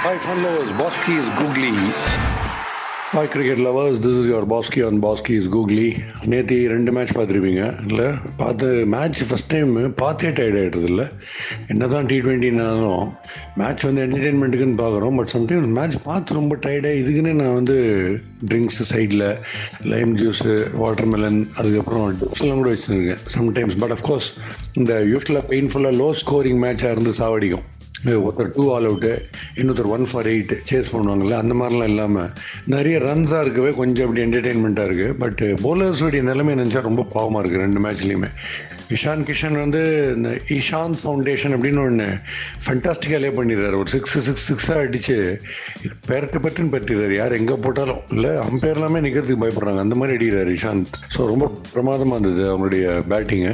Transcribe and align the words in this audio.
Hi, 0.00 0.16
fun 0.18 0.42
lovers. 0.42 0.70
Bosky 0.72 1.14
is 1.16 1.28
googly. 1.32 1.70
Hi, 3.10 3.22
cricket 3.32 3.60
lovers. 3.66 3.94
This 4.04 4.16
is 4.18 4.26
your 4.28 4.46
Bosky 4.50 4.80
and 4.86 4.98
Bosky 5.04 5.34
is 5.38 5.48
googly 5.54 5.86
நேற்று 6.32 6.56
ரெண்டு 6.72 6.90
match 6.96 7.12
பார்த்துருப்பீங்க 7.16 7.62
இல்லை 7.86 8.08
பார்த்து 8.40 8.66
match 8.94 9.20
first 9.28 9.50
time 9.54 9.70
பார்த்தே 10.00 10.30
tired 10.38 10.58
ஆகிடுறது 10.60 10.88
இல்லை 10.90 11.06
என்ன 11.74 11.88
தான் 11.94 12.08
டி 12.10 12.18
ட்வெண்ட்டினாலும் 12.26 13.06
மேட்ச் 13.60 13.86
வந்து 13.88 14.02
என்டர்டெயின்மெண்ட்டுக்குன்னு 14.06 14.78
பார்க்குறோம் 14.82 15.16
பட் 15.20 15.32
சம்டைம்ஸ் 15.36 15.72
மேட்ச் 15.78 15.96
பார்த்து 16.08 16.38
ரொம்ப 16.40 16.58
டயர்டாக 16.66 17.00
இதுக்குன்னு 17.02 17.34
நான் 17.40 17.56
வந்து 17.60 17.78
ட்ரிங்க்ஸ் 18.50 18.82
சைடில் 18.92 19.26
லைம் 19.94 20.12
ஜூஸு 20.22 20.52
வாட்டர்மெலன் 20.84 21.40
அதுக்கப்புறம் 21.58 22.06
டிப்ஸ்லாம் 22.20 22.62
கூட 22.62 22.70
வச்சுருக்கேன் 22.76 23.24
சம்டைம்ஸ் 23.38 23.78
பட் 23.84 23.96
அஃப்கோர்ஸ் 23.98 24.30
இந்த 24.80 24.94
யூஸ்வலாக 25.14 25.44
பெயின்ஃபுல்லாக 25.54 26.00
லோ 26.02 26.10
ஸ்கோரிங் 26.22 26.62
மேட்சாக 26.66 26.94
இருந்து 26.96 27.14
சாவடிக்கும் 27.22 27.66
ஒருத்தர் 28.04 28.52
டூ 28.54 28.64
ஆல் 28.74 28.84
அவுட்டு 28.84 29.12
இன்னொருத்தர் 29.56 29.90
ஒன் 29.90 30.06
ஃபார் 30.10 30.26
எயிட் 30.26 30.54
சேஸ் 30.70 30.92
பண்ணுவாங்கல்ல 30.92 31.38
அந்த 31.38 31.54
மாதிரிலாம் 31.54 31.88
இல்லாமல் 31.88 32.30
நிறைய 32.66 32.98
ரன்ஸாக 32.98 33.40
இருக்கவே 33.40 33.70
கொஞ்சம் 33.72 34.06
அப்படி 34.06 34.24
என்டர்டெயின்மெண்ட்டாக 34.26 34.88
இருக்குது 34.88 35.16
பட் 35.16 35.42
போலர்ஸுடைய 35.62 36.22
நிலைமை 36.22 36.54
நினச்சா 36.54 36.80
ரொம்ப 36.80 37.06
பாவமாக 37.14 37.42
இருக்குது 37.42 37.64
ரெண்டு 37.64 37.80
மேட்ச்லேயுமே 37.80 38.30
இஷான் 38.96 39.24
கிஷன் 39.28 39.56
வந்து 39.62 39.80
இந்த 40.16 40.30
இஷான் 40.56 40.94
ஃபவுண்டேஷன் 41.00 41.54
அப்படின்னு 41.56 41.80
ஒன்று 41.86 42.06
ஃபண்டாஸ்டிக்காலே 42.64 43.30
பண்ணிடுறாரு. 43.38 43.76
ஒரு 43.82 43.90
சிக்ஸ் 43.94 44.14
சிக்ஸ் 44.28 44.46
சிக்ஸாக 44.50 44.84
அடித்து 44.86 45.16
பெரட்டு 46.10 46.38
பெட்டுன்னு 46.44 46.72
பெற்றிடுறாரு 46.74 47.14
யார் 47.18 47.36
எங்கே 47.40 47.56
போட்டாலும். 47.66 48.00
இல்லை 48.14 48.30
அம்பையர் 48.46 48.78
எல்லாமே 48.80 49.02
நிற்கிறதுக்கு 49.06 49.42
பயப்படுறாங்க. 49.44 49.82
அந்த 49.86 49.96
மாதிரி 50.00 50.16
அடிக்கிறார் 50.18 50.52
இஷாந்த் 50.56 50.96
ஸோ 51.16 51.26
ரொம்ப 51.32 51.46
பிரமாதமாக 51.74 52.18
இருந்தது 52.18 52.44
அவங்களுடைய 52.50 52.86
பேட்டிங்கு 53.12 53.52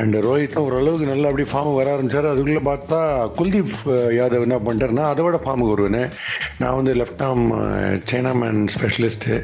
அண்ட் 0.00 0.16
ரோஹித்தும் 0.28 0.66
ஓரளவுக்கு 0.68 1.10
நல்லா 1.12 1.30
அப்படி 1.30 1.46
ஃபார்ம் 1.52 1.78
வர 1.80 1.88
ஆரம்பிச்சார். 1.94 2.30
அதுக்குள்ளே 2.32 2.62
பார்த்தா 2.70 3.00
குல்தீப் 3.40 3.74
யாதவ் 4.18 4.46
என்ன 4.48 4.60
பண்ணிட்டாருன்னா 4.68 5.06
அதை 5.12 5.24
விட 5.26 5.40
ஃபார்முக்கு 5.44 5.74
வருவேன். 5.74 6.00
நான் 6.62 6.78
வந்து 6.78 6.94
left 7.00 7.26
arm 7.30 7.44
China 8.12 8.34
man 8.42 8.62
specialist 8.76 9.34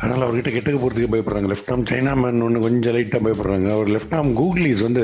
அதனால் 0.00 0.26
அவர்கிட்ட 0.28 0.50
கெட்டுக்கு 0.56 0.82
போகிறதுக்கு 0.84 1.12
பயப்படுறாங்க. 1.16 1.50
லெஃப்ட் 1.54 1.72
ஆம் 1.76 1.86
சைனா 1.92 2.14
மேன் 2.22 2.44
ஒன்று 2.48 2.64
கொஞ்சம் 2.68 2.96
லைட்டாக 2.98 3.22
பயப்படுறாங்க. 3.26 3.68
அவர் 3.76 3.92
லெஃப்ட் 3.96 4.16
ஆம் 4.20 4.32
கூகுளி 4.40 4.72
வந்து 4.82 5.02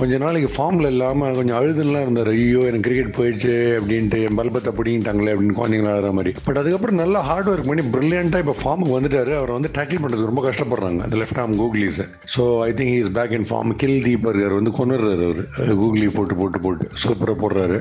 கொஞ்ச 0.00 0.18
நாளைக்கு 0.24 0.50
ஃபார்மில் 0.56 0.90
இல்லாமல் 0.90 1.36
கொஞ்சம் 1.38 1.58
அழுதுலாம் 1.60 2.04
இருந்தார். 2.06 2.30
ஐயோ 2.36 2.60
எனக்கு 2.68 2.86
கிரிக்கெட் 2.88 3.16
போயிடுச்சு 3.18 3.54
அப்படின்ட்டு 3.78 4.20
என் 4.26 4.38
பல்பத்தை 4.40 4.72
பிடிங்கிட்டாங்களே 4.78 5.32
அப்படின்னு 5.34 5.58
குழந்தைங்களா 5.60 5.94
ஆடுற 5.96 6.12
மாதிரி. 6.18 6.32
பட் 6.46 6.60
அதுக்கப்புறம் 6.62 7.00
நல்லா 7.02 7.20
ஹார்ட் 7.28 7.50
ஒர்க் 7.52 7.70
பண்ணி 7.70 7.84
ப்ரில்லியண்ட்டாக 7.96 8.44
இப்போ 8.44 8.56
ஃபார்முக்கு 8.62 8.96
வந்துட்டாரு. 8.98 9.34
அவர் 9.40 9.56
வந்து 9.56 9.70
டேக்கிள் 9.78 10.02
பண்ணுறதுக்கு 10.02 10.30
ரொம்ப 10.32 10.44
கஷ்டப்படுறாங்க. 10.48 11.00
அந்த 11.08 11.16
left 11.22 11.40
arm 11.44 11.56
googlies 11.62 12.02
so 12.36 12.44
I 12.68 12.70
think 12.80 12.94
is 13.00 13.12
back 13.18 13.36
in 13.38 13.48
form 13.50 13.74
Gill 13.82 14.02
தீபர்கர் 14.08 14.56
வந்து 14.58 14.74
கொண்டுறாரு 14.80 15.26
அவர். 15.28 15.42
கூகுளி 15.82 16.08
போட்டு 16.18 16.34
போட்டு 16.40 16.60
போட்டு 16.66 16.86
சூப்பராக 17.04 17.36
போடுறாரு. 17.42 17.78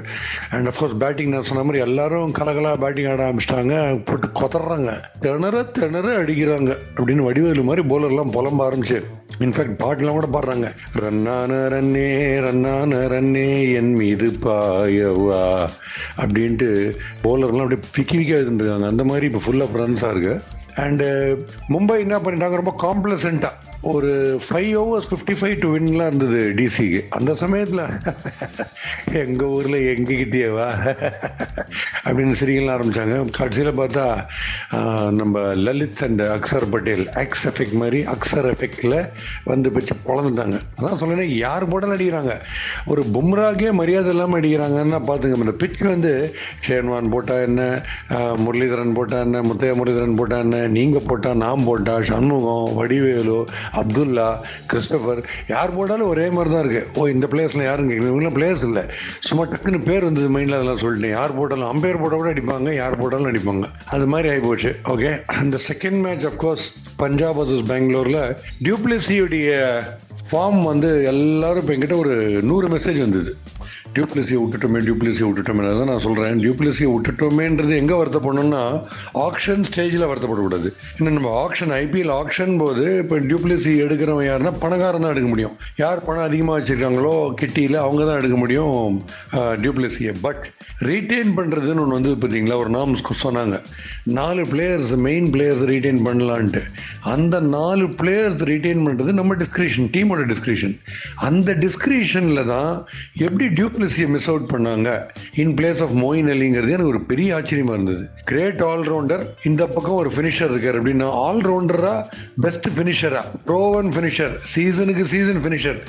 அண்ட் 0.56 0.68
அஃப்கோர்ஸ் 0.72 0.98
பேட்டிங் 1.06 1.34
நான் 1.36 1.48
சொன்ன 1.52 1.64
மாதிரி 1.64 1.84
எல்லாரும் 1.88 2.32
கலகலாக 2.40 2.78
பேட்டிங் 2.84 3.10
ஆட 3.12 3.24
ஆரம்பிச்சிட்டாங்க. 3.28 3.76
போட்டு 4.10 4.28
கொத்துறாங்க 4.42 4.92
திணற 5.24 5.64
திணற 5.78 6.08
அடிக்கிறாங்க. 6.24 6.72
அப்படின்னு 6.98 7.28
வடிவேலு 7.28 7.64
மாதிரி 7.70 7.84
போலர்லாம் 7.94 8.34
புலம்ப 8.36 8.64
ஆரம்பிச்சு. 8.68 9.00
இன்ஃபேக்ட் 9.46 9.76
பாட்டுலாம் 9.82 10.18
கூட 10.18 10.28
பாடுறாங்க. 10.36 10.68
ரன் 11.04 11.29
ரன்னே 11.74 12.10
ரன்னான 12.46 13.00
ரன்னே 13.14 13.74
என் 13.74 13.94
மீது 13.94 14.28
பாயவா. 14.44 15.70
அப்படின்ட்டு 16.18 16.70
போலர்லாம் 17.24 17.66
அப்படியே 17.66 17.82
பிக்கி 17.98 18.18
பிக்கி 18.20 18.64
இருக்காங்க. 18.64 18.88
அந்த 18.88 19.04
மாதிரி 19.04 19.26
இப்போ 19.26 19.42
ஃபுல்லாக 19.46 19.68
ஃப்ரெண்ட்ஸாக 19.68 19.84
ரன்ஸாக 19.84 20.14
இருக்கு. 20.16 20.36
அண்டு 20.76 21.08
மும்பை 21.70 22.00
என்ன 22.00 22.18
பண்ணிட்டாங்க? 22.18 22.62
ரொம்ப 22.62 22.74
காம்ப்ளசண்ட்டாக 22.86 23.69
ஒரு 23.82 24.40
five 24.46 24.72
overs 24.76 25.08
fifty 25.10 25.34
five 25.40 25.60
to 25.62 25.68
வின்லாம் 25.74 26.08
இருந்தது 26.08 26.40
டிசிக்கு 26.58 27.00
அந்த 27.10 27.32
சமயத்தில் 27.34 27.84
எங்கள் 29.22 29.48
ஊரில் 29.48 29.78
எங்ககிட்டேவா 29.92 30.68
அப்படின்னு 32.06 32.34
சிரிக்கலாம் 32.40 32.74
ஆரம்பித்தாங்க 32.76 33.18
கடைசியில் 33.38 33.80
பார்த்தா 33.80 34.06
நம்ம 35.10 35.44
Lalit 35.56 36.04
and 36.08 36.22
Axar 36.22 36.70
Patel 36.70 37.10
axe 37.24 37.46
effect 37.48 37.74
மாதிரி 37.74 38.02
அக்சர் 38.06 38.50
எஃபெக்டில் 38.52 38.98
வந்து 39.44 39.72
பிச்சு 39.72 39.96
பொழந்துட்டாங்க. 40.08 40.60
அதான் 40.78 40.98
சொல்லேன் 40.98 41.34
யார் 41.36 41.68
போட்டாலும் 41.68 41.96
அடிக்கிறாங்க? 41.98 42.36
ஒரு 42.88 43.02
பும்ராக்கே 43.16 43.72
மரியாதை 43.72 44.12
இல்லாமல் 44.12 44.40
அடிக்கிறாங்கன்னா 44.42 45.02
பார்த்துங்க 45.10 45.40
இந்த 45.40 45.56
பிச் 45.64 45.82
வந்து 45.94 46.14
ஷேன்வான் 46.68 47.12
போட்டா 47.16 47.42
என்ன 47.42 47.62
முரளிதரன் 48.46 48.96
போட்டா 49.00 49.20
என்ன 49.20 49.42
முத்தையா 49.42 49.74
முரளிதரன் 49.82 50.16
போட்டா 50.16 50.38
என்ன 50.38 50.68
நீங்கள் 50.68 51.08
போட்டால் 51.10 51.42
நான் 51.46 51.66
போட்டா 51.72 52.02
சண்முகம் 52.12 52.74
வடிவேலு 52.74 53.40
அப்துல்லா 53.82 54.28
கிறிஸ்டபர் 54.72 55.22
யார் 55.54 55.76
போட்டாலும் 55.78 56.12
ஒரே 56.14 56.26
மாதிரி 56.36 56.54
தான் 56.54 56.64
இருக்குது 56.66 56.88
ஓ 57.00 57.08
இந்த 57.16 57.28
பிளேயர்ஸ்ல 57.32 57.64
யாரும் 57.70 57.92
இவங்களாம் 57.98 58.38
பிளேயர்ஸ் 58.38 58.66
இல்லை. 58.70 58.84
சும்மா 59.28 59.46
டக்குன்னு 59.52 59.80
பேர் 59.90 60.08
வந்தது 60.10 60.30
மைண்டில் 60.36 60.58
அதெல்லாம் 60.58 60.84
சொல்லிட்டேன். 60.86 61.16
யார் 61.18 61.38
போட்டாலும் 61.40 61.72
அம்பையர் 61.74 62.02
போட்டால் 62.02 62.22
கூட 62.22 62.34
அடிப்பாங்க 62.34 62.74
யார் 62.82 63.00
போட்டாலும் 63.02 63.32
அடிப்பாங்க. 63.32 63.68
அது 63.96 64.08
மாதிரி 64.14 64.30
ஆகி 64.34 64.44
போச்சு 64.48 64.72
ஓகே 64.94 65.12
அந்த 65.42 65.60
second 65.70 66.02
match 66.06 66.28
of course 66.32 66.68
Punjab 67.04 67.38
versus 67.40 67.68
பெங்களூரில் 67.74 68.22
டியூப்ளிசியுடைய 68.66 69.52
ஃபார்ம் 70.32 70.60
வந்து 70.72 70.90
எல்லாரும் 71.12 71.62
இப்போ 71.62 71.74
என்கிட்ட 71.76 71.98
ஒரு 72.06 72.16
நூறு 72.50 72.68
மெசேஜ் 72.76 73.00
வந்தது. 73.06 73.32
டியூப்ளிசியை 73.96 74.40
விட்டுட்டோமே 74.42 74.80
டியூப்ளிசியை 74.88 75.28
விட்டுட்டோமே 75.30 75.64
தான் 75.80 75.90
நான் 75.92 76.04
சொல்கிறேன் 76.06 76.42
டியூப்ளிசியை 76.44 76.90
விட்டுட்டோமேன்றது 76.94 77.74
எங்கே 77.82 77.96
வருத்தப்படணும்னா 78.02 78.64
ஆக்ஷன் 79.26 79.64
ஸ்டேஜில் 79.70 80.08
வருத்தப்படக்கூடாது. 80.10 80.70
இன்னும் 80.98 81.18
நம்ம 81.18 81.32
ஆக்ஷன் 81.46 81.74
ஐபிஎல் 81.82 82.14
ஆக்ஷன் 82.22 82.54
போது 82.64 82.86
இப்போ 83.04 83.18
டியூப்ளிசி 83.30 83.74
எடுக்கிறவன் 83.86 84.28
யாருன்னா 84.30 84.54
பணக்காரன் 84.64 85.06
தான் 85.06 85.14
எடுக்க 85.16 85.30
முடியும். 85.34 85.56
யார் 85.84 86.06
பணம் 86.08 86.28
அதிகமாக 86.30 86.58
வச்சுருக்காங்களோ 86.60 87.14
கிட்டியில் 87.42 87.78
அவங்க 87.86 88.04
தான் 88.10 88.20
எடுக்க 88.22 88.38
முடியும் 88.44 89.00
டியூப்ளிசியை 89.64 90.14
பட் 90.26 90.44
ரீட்டைன் 90.90 91.32
பண்ணுறதுன்னு 91.40 91.84
ஒன்று 91.86 91.98
வந்து 92.00 92.12
பார்த்தீங்களா 92.24 92.60
ஒரு 92.64 92.72
நாம்ஸ் 92.78 93.06
சொன்னாங்க. 93.26 93.56
நாலு 94.20 94.42
பிளேயர்ஸ் 94.54 94.94
மெயின் 95.08 95.28
பிளேயர்ஸ் 95.34 95.66
ரீட்டைன் 95.72 96.02
பண்ணலான்ட்டு. 96.08 96.62
அந்த 97.16 97.36
நாலு 97.58 97.86
பிளேயர்ஸ் 98.02 98.44
ரீட்டைன் 98.52 98.86
பண்ணுறது 98.86 99.20
நம்ம 99.20 99.36
டிஸ்கிரிஷன் 99.44 99.90
டீமோட 99.96 100.24
டிஸ்கிரிஷன் 100.34 100.76
அந்த 101.28 101.50
டிஸ்கிரிஷனில் 101.66 102.44
தான் 102.54 102.74
எப்படி 103.28 103.46
டியூப்ளிசியை 103.80 104.08
மிஸ் 104.08 104.30
அவுட் 104.30 104.50
பண்ணாங்க. 104.54 104.90
இன் 105.42 105.54
பிளேஸ் 105.54 105.82
ஆஃப் 105.86 105.94
மோயின் 106.04 106.30
அலிங்கிறது 106.34 106.76
எனக்கு 106.76 106.94
ஒரு 106.94 107.02
பெரிய 107.12 107.36
ஆச்சரியமா 107.36 107.74
இருந்தது. 107.78 108.04
கிரேட் 108.24 108.62
ஆல்ரவுண்டர் 108.72 109.24
இந்த 109.44 109.64
பக்கம் 109.68 110.00
ஒரு 110.02 110.10
ஃபினிஷர் 110.16 110.52
இருக்கார். 110.54 110.78
அப்படின்னா 110.80 111.08
ஆல்ரவுண்டரா 111.28 111.94
பெஸ்ட் 112.42 112.68
ஃபினிஷரா 112.78 113.22
ப்ரோவன் 113.48 113.92
ஃபினிஷர் 113.96 114.36
சீசனுக்கு 114.56 115.06
சீசன் 115.06 115.44
ஃபினிஷர் 115.46 115.80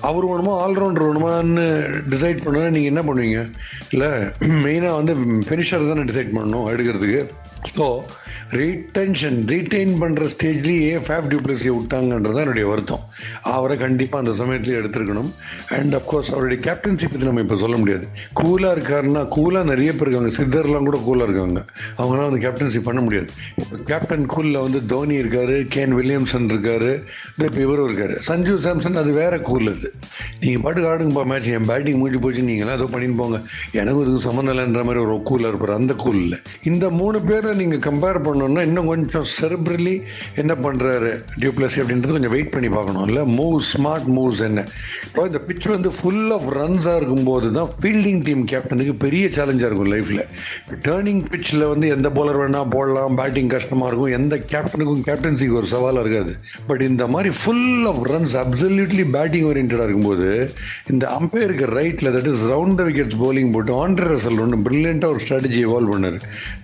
அவர் 0.00 0.26
வேணுமா 0.26 0.54
ஆல்ரவுண்டர் 0.64 1.06
வேணுமான்னு 1.06 1.64
டிசைட் 2.14 2.42
பண்ண 2.44 2.68
நீங்கள் 2.70 2.92
என்ன 2.92 3.02
பண்ணுவீங்க? 3.02 3.40
இல்லை 3.90 4.10
மெயினாக 4.64 4.96
வந்து 5.00 5.14
ஃபினிஷர் 5.48 5.88
தானே 5.90 6.04
டிசைட் 6.10 6.34
பண்ணணும் 6.36 6.68
எடுக்கிறதுக்கு? 6.72 7.20
ஸோ 7.70 7.86
ரீடென்ஷன் 8.58 9.38
ரீட்டைன் 9.50 9.92
பண்ணுற 10.00 10.24
ஸ்டேஜ்லேயே 10.32 10.96
ஃபேப் 11.04 11.28
டியூப்ளஸியை 11.30 11.72
விட்டாங்கன்றது 11.76 12.34
தான் 12.34 12.44
என்னுடைய 12.44 12.66
வருத்தம். 12.70 13.02
அவரை 13.54 13.76
கண்டிப்பாக 13.84 14.22
அந்த 14.22 14.32
சமயத்தில் 14.40 14.78
எடுத்திருக்கணும். 14.80 15.30
அண்ட் 15.76 15.94
அஃப்கோர்ஸ் 15.98 16.30
அவருடைய 16.34 16.58
கேப்டன்சி 16.66 17.06
பற்றி 17.06 17.26
நம்ம 17.28 17.42
இப்போ 17.44 17.56
சொல்ல 17.62 17.76
முடியாது. 17.82 18.06
கூலாக 18.40 18.74
இருக்காருன்னா 18.76 19.22
கூலாக 19.36 19.64
நிறைய 19.72 19.90
பேர் 19.92 20.08
இருக்காங்க. 20.08 20.32
சித்தர்லாம் 20.38 20.88
கூட 20.88 20.98
கூலாக 21.08 21.28
இருக்காங்க. 21.28 21.62
அவங்களாம் 22.00 22.28
வந்து 22.28 22.42
கேப்டன்சி 22.46 22.82
பண்ண 22.88 23.00
முடியாது. 23.06 23.30
கேப்டன் 23.90 24.26
கூலில் 24.34 24.60
வந்து 24.66 24.82
தோனி 24.92 25.16
இருக்கார் 25.22 25.54
கேன் 25.76 25.96
வில்லியம்சன் 26.00 26.48
இருக்கார் 26.54 26.88
இப்போ 27.46 27.60
இவரும் 27.66 27.88
இருக்கார். 27.88 28.14
சஞ்சு 28.28 28.56
சாம்சன் 28.66 29.00
அது 29.04 29.12
வேற 29.20 29.34
கூல் 29.50 29.72
அது. 29.74 29.90
நீங்கள் 30.44 30.62
பாட்டுக்கு 30.66 30.90
ஆடுங்கப்பா 30.92 31.24
மேட்ச் 31.32 31.50
என் 31.58 31.68
பேட்டிங் 31.72 32.00
முடிஞ்சு 32.02 32.22
போச்சு 32.26 32.48
நீங்களாம் 32.50 32.78
ஏதோ 32.80 32.88
பண்ணின்னு 32.94 33.20
போங்க. 33.22 33.40
எனக்கும் 33.80 34.04
இதுக்கு 34.04 34.26
சம்மந்தம் 34.28 34.54
இல்லைன்ற 34.56 34.84
மாதிரி 34.90 35.02
ஒரு 35.06 35.18
கூலாக 35.32 35.52
இருப்பார். 35.52 35.76
அந்த 35.80 35.92
கூலில் 36.04 36.38
இந்த 36.72 36.84
மூணு 37.00 37.18
பேர் 37.30 37.52
நீங்கள் 37.60 37.82
கம்பேர் 37.86 38.18
பண்ணணும்னா 38.26 38.62
இன்னும் 38.68 38.90
கொஞ்சம் 38.92 39.26
செர்பிரலி 39.38 39.94
என்ன 40.42 40.52
பண்ணுறாரு 40.64 41.10
டியூப்ளசி 41.40 41.78
அப்படின்றது 41.82 42.16
கொஞ்சம் 42.16 42.34
வெயிட் 42.34 42.50
பண்ணி 42.54 42.68
பார்க்கணும். 42.68 43.06
இல்லை 43.08 43.22
மூவ் 43.38 43.56
ஸ்மார்ட் 43.72 44.08
மூவ்ஸ் 44.16 44.42
என்ன? 44.48 44.64
இப்போ 45.06 45.24
இந்த 45.30 45.40
பிச் 45.48 45.68
வந்து 45.74 45.90
ஃபுல் 45.98 46.30
ஆஃப் 46.36 46.46
ரன்ஸாக 46.58 46.96
இருக்கும்போது 46.96 47.52
தான் 47.52 47.70
ஃபீல்டிங் 47.80 48.22
டீம் 48.28 48.44
கேப்டனுக்கு 48.52 48.94
பெரிய 49.04 49.24
சேலஞ்சாக 49.36 49.68
இருக்கும் 49.70 49.92
லைஃப்பில் 49.94 50.22
டேர்னிங் 50.88 51.22
பிச்சில் 51.32 51.66
வந்து 51.72 51.88
எந்த 51.96 52.10
போலர் 52.18 52.40
வேணால் 52.42 52.70
போடலாம் 52.76 53.14
பேட்டிங் 53.20 53.52
கஷ்டமாக 53.56 53.88
இருக்கும் 53.90 54.14
எந்த 54.20 54.36
கேப்டனுக்கும் 54.52 55.04
கேப்டன்சிக்கு 55.08 55.58
ஒரு 55.60 55.70
சவாலாக 55.74 56.04
இருக்காது. 56.06 56.34
பட் 56.66 56.84
இந்த 56.90 57.06
மாதிரி 57.06 57.32
full 57.40 57.84
of 57.92 58.02
runs 58.12 58.36
absolutely 58.44 59.06
batting 59.16 59.46
ஓரியன்டாக 59.50 59.88
இருக்கும்போது 59.88 60.28
இந்த 60.90 61.04
அம்பையருக்கு 61.20 61.66
ரைட்டில் 61.80 62.12
that 62.16 62.30
is 62.32 62.44
round 62.52 62.78
the 62.80 62.84
wickets 62.90 63.18
bowling 63.24 63.52
போட்டு 63.52 63.72
ஆண்ட்ரே 63.82 64.08
ரசல் 64.14 64.40
ஒன்று 64.44 64.62
பிரில்லியண்ட்டாக 64.66 65.14
ஒரு 65.14 65.22
ஸ்ட்ராட்டஜி 65.24 65.60
இவால்வ் 65.66 65.92
பண்ணார். 65.94 66.18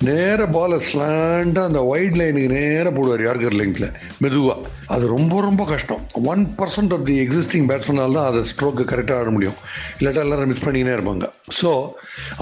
நேர 0.08 0.46
பாலை 0.56 0.79
ஸ்லாண்டாக 0.88 1.68
அந்த 1.70 1.80
ஒயிட் 1.92 2.18
லைனுக்கு 2.20 2.50
நேராக 2.56 2.92
போடுவார் 2.96 3.22
யார்கர் 3.26 3.56
லெங்க்ல 3.60 3.86
மெதுவாக 4.24 4.68
அது 4.94 5.04
ரொம்ப 5.16 5.34
ரொம்ப 5.46 5.62
கஷ்டம். 5.72 6.02
One 6.32 6.42
percent 6.58 6.92
of 6.96 7.04
the 7.08 7.16
existing 7.24 7.66
பேட்ஸ்மேனால் 7.70 8.16
தான் 8.18 8.28
அதை 8.30 8.40
ஸ்ட்ரோக்கு 8.50 8.84
கரெக்டாக 8.92 9.20
ஆட 9.22 9.30
முடியும். 9.36 9.58
இல்லாட்டா 9.98 10.24
எல்லாரும் 10.26 10.50
மிஸ் 10.52 10.64
பண்ணிக்கினே 10.66 10.94
இருப்பாங்க. 10.96 11.26
ஸோ 11.60 11.70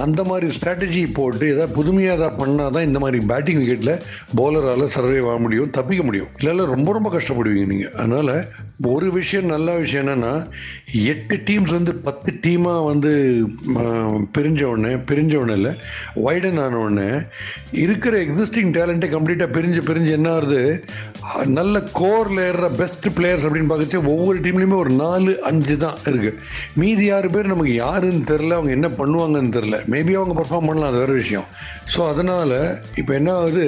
அந்த 0.05 0.21
மாதிரி 0.31 0.49
ஸ்ட்ராட்டஜி 0.59 1.03
போட்டு 1.19 1.47
ஏதாவது 1.55 1.77
புதுமையாக 1.79 2.17
ஏதாவது 2.19 2.39
பண்ணால் 2.43 2.75
தான் 2.77 2.89
இந்த 2.89 2.99
மாதிரி 3.05 3.21
பேட்டிங் 3.33 3.61
விக்கெட்டில் 3.63 3.95
பவுலரால் 4.39 4.87
சர்வே 4.97 5.19
ஆக 5.33 5.39
முடியும் 5.47 5.71
தப்பிக்க 5.79 6.03
முடியும். 6.09 6.33
இல்லை 6.43 6.67
ரொம்ப 6.75 6.93
ரொம்ப 6.99 7.11
கஷ்டப்படுவீங்க 7.17 7.67
நீங்கள் 7.75 7.95
அதனால் 8.01 8.35
ஒரு 8.79 9.11
விஷயம் 9.11 9.47
நல்ல 9.47 9.77
விஷயம் 9.77 10.09
என்னென்னா 10.09 10.33
எட்டு 11.05 11.37
டீம்ஸ் 11.37 11.71
வந்து 11.71 11.95
பத்து 11.95 12.31
டீமாக 12.43 12.85
வந்து 12.85 13.11
பிரிஞ்ச 14.33 14.63
உடனே 14.63 14.95
பிரிஞ்ச 15.09 15.35
உடனே 15.35 15.53
இல்லை 15.53 15.73
வைடன் 16.23 16.61
ஆன 16.61 16.79
உடனே 16.79 17.09
இருக்கிற 17.73 18.17
எக்ஸிஸ்டிங் 18.19 18.71
டேலண்ட்டை 18.73 19.09
கம்ப்ளீட்டாக 19.11 19.51
பிரிஞ்சு 19.53 19.81
பிரிஞ்சு 19.81 20.11
என்ன 20.11 20.31
ஆகுது? 20.31 20.61
நல்ல 21.47 21.83
கோரில் 21.93 22.39
ஏறுற 22.39 22.69
பெஸ்ட் 22.77 23.09
பிளேயர்ஸ் 23.19 23.47
அப்படின்னு 23.47 23.73
பார்க்கச்சு 23.73 24.05
ஒவ்வொரு 24.07 24.39
டீம்லேயுமே 24.39 24.75
ஒரு 24.75 24.91
நாலு 24.91 25.41
அஞ்சு 25.43 25.77
தான் 25.77 25.99
இருக்குது 26.05 26.39
மீதி 26.75 27.11
ஆறு 27.11 27.31
பேர் 27.31 27.47
நமக்கு 27.47 27.75
யாருன்னு 27.75 28.25
தெரில 28.25 28.53
அவங்க 28.53 28.71
என்ன 28.71 28.89
பண்ணுவாங்கன்னு 28.89 29.53
தெரில 29.53 29.83
மேபி 29.89 30.15
அவங்க 30.15 30.43
பர்ஃபார்ம் 30.43 30.67
பண்ணலாம் 30.67 30.89
அது 30.89 30.99
வேறு 30.99 31.13
விஷயம். 31.13 31.49
ஸோ 31.95 32.09
அதனால் 32.09 32.57
இப்போ 32.97 33.15
என்ன 33.15 33.33
ஆகுது? 33.33 33.67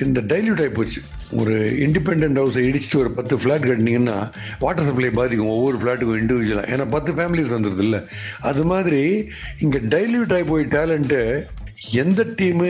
இந்த 0.00 0.20
டைல்யூட் 0.20 0.60
ஆகி 0.60 0.68
போச்சு. 0.68 1.00
ஒரு 1.32 1.54
இண்டிபெண்ட் 1.78 2.38
ஹவுஸை 2.38 2.62
இடிச்சுட்டு 2.66 2.96
ஒரு 2.96 3.10
பத்து 3.10 3.36
ஃப்ளாட் 3.36 3.66
கட்டினீங்கன்னா 3.68 4.30
வாட்டர் 4.58 4.84
சப்ளை 4.84 5.10
பாதிக்கும். 5.10 5.48
ஒவ்வொரு 5.48 5.76
ஃப்ளாட்டுக்கும் 5.78 6.20
இண்டிவிஜுவலாக 6.22 6.72
ஏன்னா 6.72 6.90
பத்து 6.90 7.12
ஃபேமிலிஸ் 7.12 7.54
வந்துடுது 7.56 7.78
இல்லை 7.78 8.00
அது 8.40 8.64
மாதிரி 8.64 9.30
இங்கே 9.60 9.78
டைல்யூட் 9.78 10.32
ஆகி 10.32 10.42
போய் 10.42 10.64
டேலண்ட்டு 10.64 11.46
எந்த 11.76 12.24
டீமு 12.38 12.68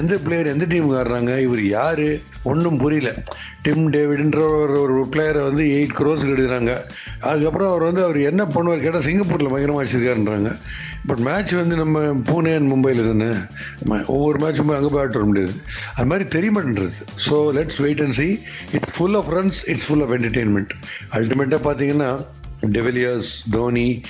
எந்த 0.00 0.14
பிளேயர் 0.16 0.46
எந்த 0.46 0.64
டீமுக்கு 0.64 0.98
ஆடுறாங்க 1.00 1.38
இவர் 1.38 1.62
யாரு? 1.64 2.06
ஒன்றும் 2.42 2.78
புரியல. 2.78 3.10
டிம் 3.62 3.92
டேவிட்ன்ற 3.92 4.40
ஒரு 4.60 4.74
ஒரு 4.82 5.08
பிளேயரை 5.12 5.42
வந்து 5.42 5.64
எயிட் 5.76 5.94
க்ரோஸ் 5.98 6.24
எடுக்கிறாங்க 6.24 6.72
அதுக்கப்புறம் 7.20 7.70
அவர் 7.70 7.82
வந்து 7.82 8.02
அவர் 8.04 8.18
என்ன 8.20 8.44
பண்ணுவார் 8.44 8.84
கேட்டால் 8.84 9.02
சிங்கப்பூரில் 9.02 9.52
பயங்கரமாக 9.52 9.82
வச்சிருக்காருன்றாங்க 9.82 10.52
பட் 11.06 11.18
மேட்ச் 11.18 11.52
வந்து 11.52 11.76
நம்ம 11.76 11.98
பூனே 12.28 12.54
அண்ட் 12.54 12.70
மும்பையில் 12.72 13.08
தானே? 13.08 13.30
ஒவ்வொரு 14.06 14.38
மேட்சும் 14.44 14.68
போய் 14.68 14.76
அங்கே 14.76 14.88
போய் 14.88 15.02
ஆட்டு 15.02 15.18
வர 15.18 15.24
முடியாது. 15.24 15.54
அது 15.94 16.06
மாதிரி 16.06 16.28
தெரிய 16.28 16.52
மாட்டேன்றது 16.52 16.94
so 17.28 17.36
let's 17.58 17.80
wait 17.86 18.00
and 18.00 18.12
see 18.12 18.28
it's 18.72 18.94
full 18.98 19.14
of 19.14 19.30
runs 19.38 19.60
it's 19.66 19.86
full 19.86 20.02
of 20.02 20.14
entertainment 20.18 20.74
அல்டிமேட்டாக 21.12 21.62
பார்த்தீங்கன்னா 21.68 22.10
டெவிலியர்ஸ் 22.70 23.30
தோனி 23.50 24.02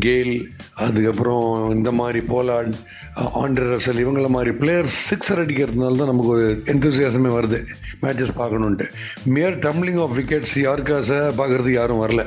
கேல் 0.00 0.48
அதுக்கப்புறம் 0.74 1.70
இந்த 1.70 1.92
மாதிரி 1.92 2.20
போலாட் 2.26 2.74
ஆண்ட்ரே 3.16 3.66
ரசல் 3.72 4.02
இவங்கள 4.04 4.28
மாதிரி 4.28 4.50
பிளேயர்ஸ் 4.50 4.96
சிக்ஸர் 5.10 5.42
அடிக்கிறதுனால 5.42 5.96
தான் 5.96 6.10
நமக்கு 6.12 6.30
ஒரு 6.30 6.62
என்தூசியாசமே 6.66 7.32
வருது. 7.38 7.58
மேட்சஸ் 8.02 8.34
பார்க்கணுன்ட்டு 8.38 8.86
மியர் 9.24 9.58
டம்ளிங் 9.58 10.00
ஆஃப் 10.00 10.14
விக்கெட்ஸ் 10.18 10.56
யாருக்காசை 10.56 11.20
பார்க்குறதுக்கு 11.40 11.70
யாரும் 11.70 12.02
வரல. 12.06 12.24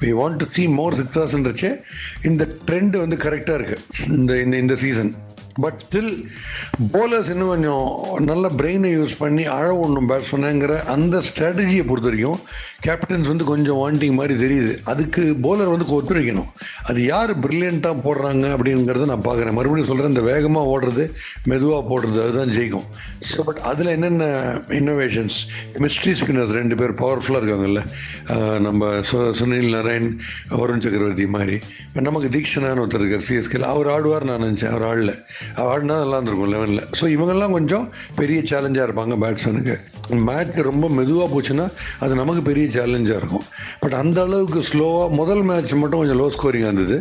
We 0.00 0.10
want 0.10 0.36
to 0.36 0.46
see 0.50 0.66
more 0.66 0.94
சிக்ஸர்ஸ்ன்றச்சே 0.94 1.72
இந்த 2.22 2.48
ட்ரெண்ட் 2.66 2.96
வந்து 2.96 3.16
கரெக்டாக 3.16 3.58
இருக்குது 3.58 4.08
இந்த 4.08 4.40
இந்த 4.40 4.56
இந்த 4.56 4.74
சீசன் 4.74 5.12
பட் 5.62 5.78
ஸ்டில் 5.84 6.12
போலர்ஸ் 6.94 7.30
இன்னும் 7.34 7.52
கொஞ்சம் 7.54 7.88
நல்ல 8.30 8.48
பிரெயினை 8.60 8.90
யூஸ் 8.98 9.14
பண்ணி 9.22 9.44
அழ 9.56 9.66
ஒன்றும் 9.84 10.10
பேட்ஸ்மேனுங்கிற 10.10 10.76
அந்த 10.94 11.22
ஸ்ட்ராட்டஜியை 11.28 11.84
பொறுத்த 11.88 12.08
வரைக்கும் 12.10 12.40
கேப்டன்ஸ் 12.86 13.28
வந்து 13.30 13.44
கொஞ்சம் 13.50 13.78
வாண்டிங் 13.80 14.16
மாதிரி 14.18 14.34
தெரியுது. 14.44 14.72
அதுக்கு 14.92 15.22
போலர் 15.44 15.72
வந்து 15.72 15.86
ஒத்துழைக்கணும். 15.96 16.48
அது 16.90 17.00
யார் 17.04 17.32
பிரில்லியண்ட்டாக 17.44 18.02
போடுறாங்க 18.06 18.46
அப்படிங்கிறத 18.54 19.06
நான் 19.10 19.26
பார்க்குறேன். 19.28 19.56
மறுபடியும் 19.58 19.90
சொல்கிறேன் 19.90 20.12
இந்த 20.14 20.24
வேகமாக 20.30 20.72
ஓடுறது 20.74 21.04
மெதுவாக 21.50 21.82
போடுறது 21.90 22.18
அதுதான் 22.24 22.54
ஜெயிக்கும். 22.56 22.88
ஸோ 23.32 23.40
பட் 23.48 23.60
அதில் 23.72 23.92
என்னென்ன 23.96 24.24
இன்னோவேஷன்ஸ் 24.80 25.36
மிஸ்ட்ரி 25.84 26.14
ஸ்பின்னர்ஸ் 26.22 26.56
ரெண்டு 26.60 26.76
பேர் 26.80 26.94
பவர்ஃபுல்லாக 27.02 27.42
இருக்காங்கல்ல. 27.42 27.82
நம்ம 28.66 28.90
சுனில் 29.40 29.70
நாராயண் 29.76 30.10
வருண் 30.62 30.84
சக்கரவர்த்தி 30.86 31.26
மாதிரி. 31.36 31.58
நமக்கு 32.08 32.28
தீக்ஷனான 32.38 32.82
ஒருத்தர் 32.84 33.04
இருக்கார் 33.04 33.28
சிஎஸ்கேல 33.30 33.70
அவர் 33.74 33.90
ஆடுவார் 33.94 34.28
நான் 34.30 34.44
நினச்சேன். 34.46 34.74
அவர் 34.74 34.86
ஆடல. 34.90 35.14
ஆடினா 35.70 35.96
நல்லா 36.02 36.18
இருந்திருக்கும் 36.18 36.52
லெவனில் 36.54 36.84
ஸோ 37.00 37.04
இவங்கெல்லாம் 37.16 37.56
கொஞ்சம் 37.58 37.86
பெரிய 38.20 38.40
சேலஞ்சாக 38.52 38.86
இருப்பாங்க 38.88 39.16
பேட்ஸ்மேனுக்கு 39.24 39.76
மேட்ச் 40.28 40.56
ரொம்ப 40.68 40.86
மெதுவாக 40.98 41.28
போச்சுன்னா 41.32 41.66
அது 42.04 42.12
நமக்கு 42.20 42.42
பெரிய 42.48 42.66
சேலஞ்சாக 42.76 43.20
இருக்கும். 43.20 43.44
பட் 43.82 43.94
அந்த 44.00 44.18
அளவுக்கு 44.26 44.60
ஸ்லோவாக 44.70 45.14
முதல் 45.20 45.42
மேட்ச் 45.50 45.74
மட்டும் 45.82 46.00
கொஞ்சம் 46.02 46.20
லோ 46.22 46.26
ஸ்கோரிங் 46.36 46.66
இருந்தது. 46.68 46.96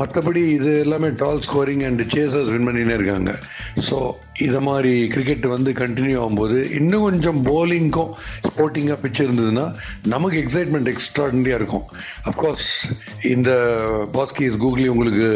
மற்றபடி 0.00 0.42
இது 0.58 0.70
எல்லாமே 0.84 1.08
tall 1.22 1.42
scoring 1.46 1.82
and 1.88 2.02
chasers 2.14 2.52
win 2.54 2.68
பண்ணினே 2.68 2.94
இருக்காங்க. 2.98 3.32
ஸோ 3.88 3.98
இதை 4.46 4.60
மாதிரி 4.68 4.92
கிரிக்கெட் 5.14 5.46
வந்து 5.54 5.72
கண்டினியூ 5.82 6.16
ஆகும்போது 6.22 6.58
இன்னும் 6.80 7.06
கொஞ்சம் 7.08 7.40
போலிங்க்கும் 7.50 8.12
ஸ்போர்ட்டிங்காக 8.48 8.98
பிச்சு 9.02 9.22
இருந்ததுன்னா 9.26 9.66
நமக்கு 10.14 10.38
எக்ஸைட்மெண்ட் 10.44 10.92
எக்ஸ்ட்ராடனரியாக 10.94 11.60
இருக்கும். 11.62 11.86
அப்கோர்ஸ் 12.30 12.70
இந்த 13.34 13.50
பாஸ்கீஸ் 14.16 14.60
கூகுளி 14.64 14.88
உங்களுக்கு 14.94 15.28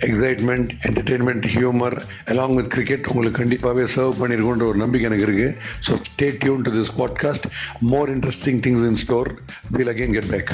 excitement 0.00 0.70
entertainment 0.82 1.46
humour 1.46 1.96
along 2.26 2.54
with 2.54 2.70
cricket 2.70 3.06
உங்களுக்கு 3.06 3.44
கண்டிப்பாகவே 3.44 3.84
சர்வ் 3.96 4.20
பண்ணியிருக்கோன்ற 4.20 4.62
ஒரு 4.62 4.76
நம்பிக்கை 4.76 5.10
எனக்கு 5.10 5.26
இருக்குது 5.26 5.54
so 5.88 5.98
stay 6.08 6.36
tune 6.38 6.62
to 6.62 6.70
this 6.70 6.94
podcast 6.98 7.46
more 7.80 8.10
interesting 8.10 8.58
things 8.60 8.84
in 8.84 8.94
store 8.94 9.30
we'll 9.70 9.88
again 9.88 10.12
get 10.12 10.30
back. 10.30 10.50